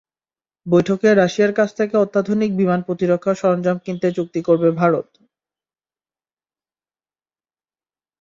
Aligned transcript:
বৈঠকে 0.65 1.09
রাশিয়ার 1.13 1.53
কাছ 1.53 1.69
থেকে 1.79 1.95
অত্যাধুনিক 1.97 2.51
বিমান 2.55 2.79
প্রতিরক্ষা 2.87 3.33
সরঞ্জাম 3.35 3.77
কিনতে 3.85 4.07
চুক্তি 4.17 4.39
করবে 4.47 4.69
ভারত। 4.71 5.07